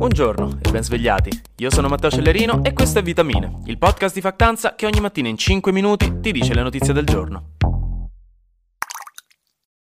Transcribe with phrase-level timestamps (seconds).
[0.00, 1.28] Buongiorno e ben svegliati.
[1.58, 5.28] Io sono Matteo Cellerino e questo è Vitamine, il podcast di Factanza che ogni mattina
[5.28, 7.56] in 5 minuti ti dice le notizie del giorno.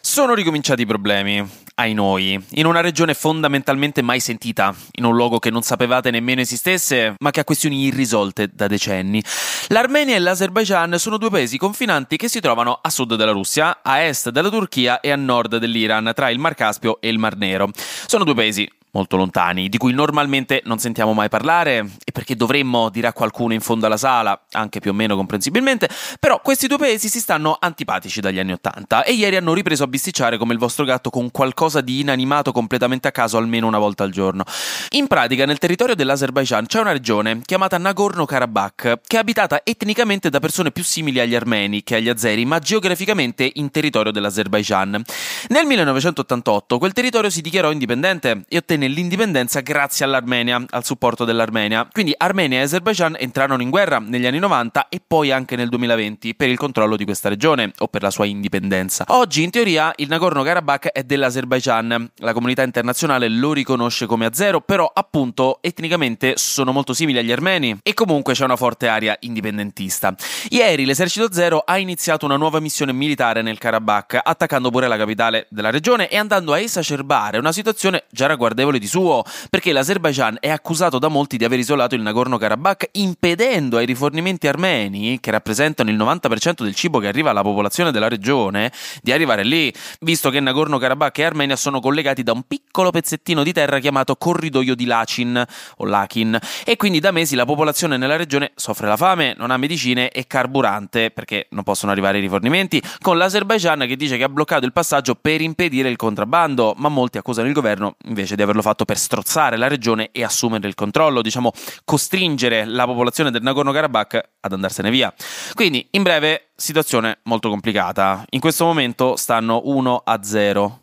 [0.00, 5.40] Sono ricominciati i problemi, ai noi, in una regione fondamentalmente mai sentita, in un luogo
[5.40, 9.20] che non sapevate nemmeno esistesse, ma che ha questioni irrisolte da decenni.
[9.68, 13.98] L'Armenia e l'Azerbaijan sono due paesi confinanti che si trovano a sud della Russia, a
[13.98, 17.70] est della Turchia e a nord dell'Iran, tra il Mar Caspio e il Mar Nero.
[18.06, 21.86] Sono due paesi molto lontani, di cui normalmente non sentiamo mai parlare,
[22.18, 26.66] perché dovremmo, dirà qualcuno in fondo alla sala, anche più o meno comprensibilmente, però questi
[26.66, 30.52] due paesi si stanno antipatici dagli anni Ottanta e ieri hanno ripreso a bisticciare come
[30.52, 34.42] il vostro gatto con qualcosa di inanimato completamente a caso almeno una volta al giorno.
[34.90, 40.40] In pratica nel territorio dell'Azerbaijan c'è una regione chiamata Nagorno-Karabakh, che è abitata etnicamente da
[40.40, 45.04] persone più simili agli armeni che agli azeri, ma geograficamente in territorio dell'Azerbaijan.
[45.50, 51.88] Nel 1988 quel territorio si dichiarò indipendente e ottenne l'indipendenza grazie all'Armenia, al supporto dell'Armenia.
[51.92, 56.34] Quindi Armenia e Azerbaijan entrarono in guerra negli anni 90 e poi anche nel 2020
[56.34, 59.04] per il controllo di questa regione o per la sua indipendenza.
[59.08, 64.90] Oggi in teoria il Nagorno-Karabakh è dell'Azerbaijan, la comunità internazionale lo riconosce come azero, però
[64.92, 70.14] appunto etnicamente sono molto simili agli armeni e comunque c'è una forte area indipendentista.
[70.50, 75.46] Ieri l'esercito zero ha iniziato una nuova missione militare nel Karabakh, attaccando pure la capitale
[75.50, 80.50] della regione e andando a esacerbare una situazione già ragguardevole di suo, perché l'Azerbaijan è
[80.50, 85.96] accusato da molti di aver isolato il Nagorno-Karabakh impedendo ai rifornimenti armeni, che rappresentano il
[85.96, 91.18] 90% del cibo che arriva alla popolazione della regione, di arrivare lì, visto che Nagorno-Karabakh
[91.18, 95.44] e Armenia sono collegati da un piccolo pezzettino di terra chiamato corridoio di Lachin
[95.76, 99.56] o Lakin e quindi da mesi la popolazione nella regione soffre la fame, non ha
[99.56, 104.28] medicine e carburante perché non possono arrivare i rifornimenti, con l'Azerbaijan che dice che ha
[104.28, 108.62] bloccato il passaggio per impedire il contrabbando, ma molti accusano il governo invece di averlo
[108.62, 111.52] fatto per strozzare la regione e assumere il controllo, diciamo
[111.88, 115.10] costringere la popolazione del Nagorno-Karabakh ad andarsene via.
[115.54, 118.26] Quindi, in breve, situazione molto complicata.
[118.28, 120.80] In questo momento stanno 1 a 0.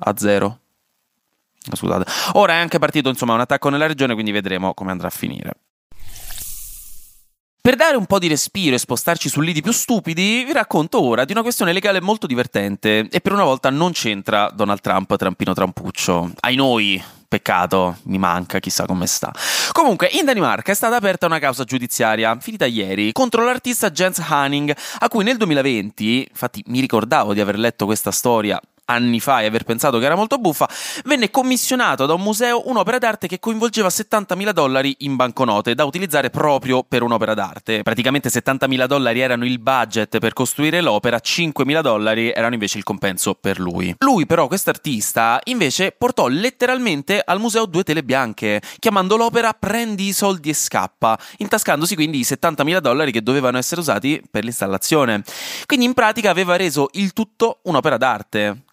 [0.00, 0.58] A 0.
[1.72, 2.10] Scusate.
[2.32, 5.52] Ora è anche partito insomma un attacco nella regione, quindi vedremo come andrà a finire.
[7.60, 11.24] Per dare un po' di respiro e spostarci su lidi più stupidi, vi racconto ora
[11.24, 15.52] di una questione legale molto divertente e per una volta non c'entra Donald Trump trampino
[15.52, 16.30] trampuccio.
[16.40, 19.32] Ai noi, peccato, mi manca, chissà come sta.
[19.72, 24.74] Comunque, in Danimarca è stata aperta una causa giudiziaria, finita ieri, contro l'artista Jens Hanning,
[25.00, 28.58] a cui nel 2020, infatti mi ricordavo di aver letto questa storia
[28.90, 30.68] anni fa e aver pensato che era molto buffa,
[31.04, 36.30] venne commissionato da un museo un'opera d'arte che coinvolgeva 70.000 dollari in banconote da utilizzare
[36.30, 37.82] proprio per un'opera d'arte.
[37.82, 43.34] Praticamente 70.000 dollari erano il budget per costruire l'opera, 5.000 dollari erano invece il compenso
[43.34, 43.94] per lui.
[43.98, 50.12] Lui però, quest'artista, invece portò letteralmente al museo due tele bianche, chiamando l'opera Prendi i
[50.12, 55.22] soldi e scappa, intascandosi quindi i 70.000 dollari che dovevano essere usati per l'installazione.
[55.66, 58.64] Quindi in pratica aveva reso il tutto un'opera d'arte.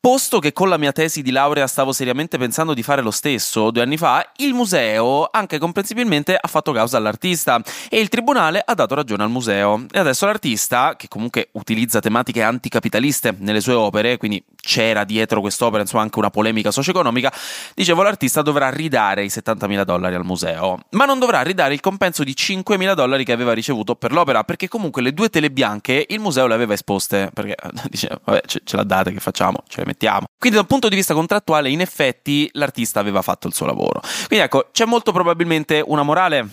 [0.00, 3.70] Posto che con la mia tesi di laurea stavo seriamente pensando di fare lo stesso
[3.70, 7.60] due anni fa, il museo, anche comprensibilmente, ha fatto causa all'artista
[7.90, 9.84] e il tribunale ha dato ragione al museo.
[9.92, 15.82] E adesso l'artista, che comunque utilizza tematiche anticapitaliste nelle sue opere, quindi c'era dietro quest'opera
[15.82, 17.32] insomma anche una polemica socio-economica,
[17.74, 22.24] dicevo l'artista dovrà ridare i 70.000 dollari al museo, ma non dovrà ridare il compenso
[22.24, 26.20] di 5.000 dollari che aveva ricevuto per l'opera, perché comunque le due tele bianche il
[26.20, 27.56] museo le aveva esposte, perché
[27.88, 29.62] diceva, vabbè, ce, ce la date, che facciamo?
[29.68, 30.26] Ce le mettiamo.
[30.38, 34.00] Quindi da un punto di vista contrattuale, in effetti, l'artista aveva fatto il suo lavoro.
[34.26, 36.48] Quindi ecco, c'è molto probabilmente una morale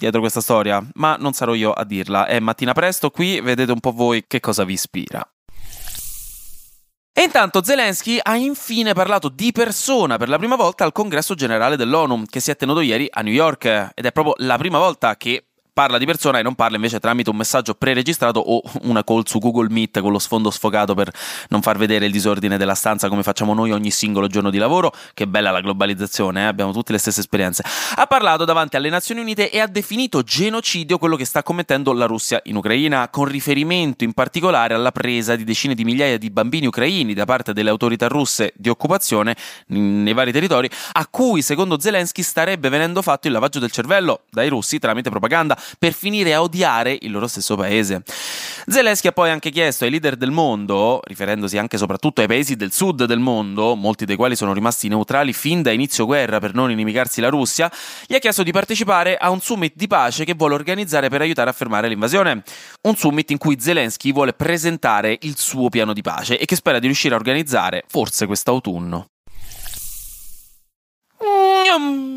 [0.00, 2.26] dietro questa storia, ma non sarò io a dirla.
[2.26, 5.22] È mattina presto, qui vedete un po' voi che cosa vi ispira.
[7.20, 11.76] E intanto Zelensky ha infine parlato di persona per la prima volta al congresso generale
[11.76, 15.18] dell'ONU, che si è tenuto ieri a New York, ed è proprio la prima volta
[15.18, 15.49] che
[15.80, 19.38] parla di persona e non parla invece tramite un messaggio preregistrato o una call su
[19.38, 21.10] Google Meet con lo sfondo sfocato per
[21.48, 24.92] non far vedere il disordine della stanza come facciamo noi ogni singolo giorno di lavoro.
[25.14, 26.44] Che bella la globalizzazione, eh?
[26.44, 27.64] abbiamo tutte le stesse esperienze.
[27.94, 32.04] Ha parlato davanti alle Nazioni Unite e ha definito genocidio quello che sta commettendo la
[32.04, 36.66] Russia in Ucraina, con riferimento in particolare alla presa di decine di migliaia di bambini
[36.66, 39.34] ucraini da parte delle autorità russe di occupazione
[39.68, 44.50] nei vari territori, a cui secondo Zelensky starebbe venendo fatto il lavaggio del cervello dai
[44.50, 48.02] russi tramite propaganda per finire a odiare il loro stesso paese.
[48.66, 52.56] Zelensky ha poi anche chiesto ai leader del mondo, riferendosi anche e soprattutto ai paesi
[52.56, 56.54] del sud del mondo, molti dei quali sono rimasti neutrali fin da inizio guerra per
[56.54, 57.70] non inimicarsi la Russia,
[58.06, 61.50] gli ha chiesto di partecipare a un summit di pace che vuole organizzare per aiutare
[61.50, 62.42] a fermare l'invasione.
[62.82, 66.78] Un summit in cui Zelensky vuole presentare il suo piano di pace e che spera
[66.78, 69.06] di riuscire a organizzare forse quest'autunno.
[71.70, 72.09] Gnam.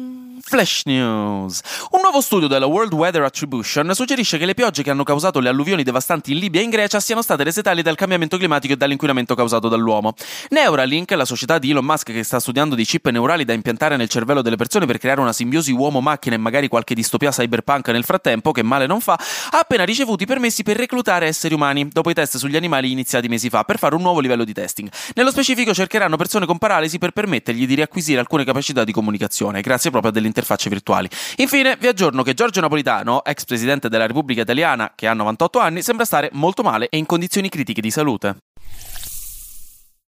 [0.46, 1.62] Flash News.
[1.92, 5.48] Un nuovo studio della World Weather Attribution suggerisce che le piogge che hanno causato le
[5.48, 9.36] alluvioni devastanti in Libia e in Grecia siano state resetali dal cambiamento climatico e dall'inquinamento
[9.36, 10.14] causato dall'uomo.
[10.50, 14.10] Neuralink, la società di Elon Musk che sta studiando dei chip neurali da impiantare nel
[14.10, 18.52] cervello delle persone per creare una simbiosi uomo-macchina e magari qualche distopia cyberpunk nel frattempo,
[18.52, 22.14] che male non fa, ha appena ricevuto i permessi per reclutare esseri umani, dopo i
[22.14, 24.90] test sugli animali iniziati mesi fa, per fare un nuovo livello di testing.
[25.16, 29.90] Nello specifico cercheranno persone con paralisi per permettergli di riacquisire alcune capacità di comunicazione, grazie
[29.90, 31.08] proprio a delle interfacce virtuali.
[31.38, 35.82] Infine, vi aggiorno che Giorgio Napolitano, ex presidente della Repubblica Italiana, che ha 98 anni,
[35.82, 38.38] sembra stare molto male e in condizioni critiche di salute.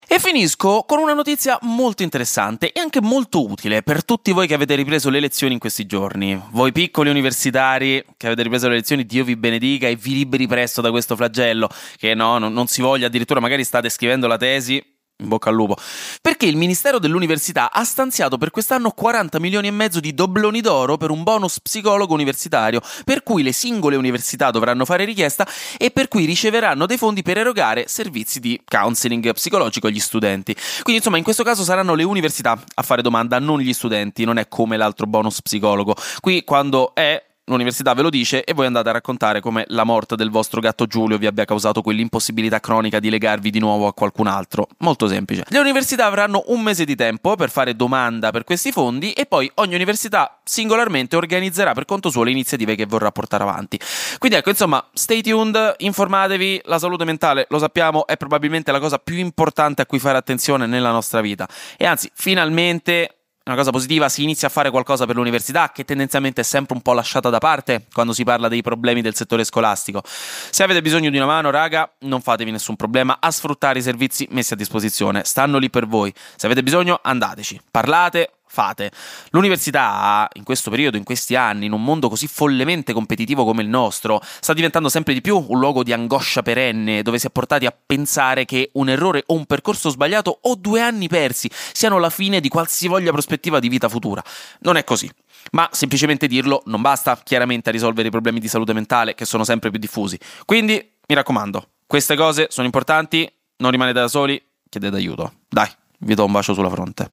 [0.06, 4.54] E finisco con una notizia molto interessante e anche molto utile per tutti voi che
[4.54, 6.40] avete ripreso le lezioni in questi giorni.
[6.50, 10.80] Voi piccoli universitari che avete ripreso le lezioni, Dio vi benedica e vi liberi presto
[10.80, 14.80] da questo flagello, che no, non, si voglia, addirittura magari state scrivendo la tesi,
[15.22, 15.76] in bocca al lupo.
[16.20, 20.96] Perché il Ministero dell'Università ha stanziato per quest'anno 40 milioni e mezzo di dobloni d'oro
[20.96, 25.46] per un bonus psicologo universitario, per cui le singole università dovranno fare richiesta
[25.76, 30.52] e per cui riceveranno dei fondi per erogare servizi di counseling psicologico agli studenti.
[30.82, 34.38] Quindi, insomma, in questo caso saranno le università a fare domanda, non gli studenti, non
[34.38, 35.94] è come l'altro bonus psicologo.
[36.20, 40.16] Qui quando è l'università ve lo dice e voi andate a raccontare come la morte
[40.16, 44.26] del vostro gatto Giulio vi abbia causato quell'impossibilità cronica di legarvi di nuovo a qualcun
[44.26, 44.68] altro.
[44.78, 45.44] Molto semplice.
[45.48, 49.50] Le università avranno un mese di tempo per fare domanda per questi fondi e poi
[49.56, 53.78] ogni università singolarmente organizzerà per conto suo le iniziative che vorrà portare avanti.
[54.18, 58.98] Quindi ecco, insomma, stay tuned, informatevi, la salute mentale, lo sappiamo, è probabilmente la cosa
[58.98, 61.46] più importante a cui fare attenzione nella nostra vita.
[61.76, 66.40] E anzi, finalmente una cosa positiva, si inizia a fare qualcosa per l'università, che tendenzialmente
[66.40, 70.02] è sempre un po' lasciata da parte quando si parla dei problemi del settore scolastico.
[70.04, 74.26] Se avete bisogno di una mano, raga, non fatevi nessun problema a sfruttare i servizi
[74.30, 76.12] messi a disposizione, stanno lì per voi.
[76.36, 78.92] Se avete bisogno, andateci, parlate, fate.
[79.30, 83.68] L'università, in questo periodo, in questi anni, in un mondo così follemente competitivo come il
[83.68, 87.66] nostro, sta diventando sempre di più un luogo di angoscia perenne, dove si è portati
[87.66, 92.10] a pensare che un errore o un percorso sbagliato o due anni persi siano la
[92.10, 94.22] fine di qualsivoglia prospettiva di vita futura.
[94.60, 95.10] Non è così.
[95.52, 99.44] Ma semplicemente dirlo non basta chiaramente a risolvere i problemi di salute mentale che sono
[99.44, 100.18] sempre più diffusi.
[100.46, 100.74] Quindi,
[101.06, 105.32] mi raccomando, queste cose sono importanti, non rimanete da soli, chiedete aiuto.
[105.48, 105.68] Dai,
[105.98, 107.12] vi do un bacio sulla fronte.